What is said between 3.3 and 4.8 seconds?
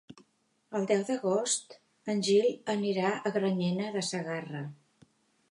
a Granyena de Segarra.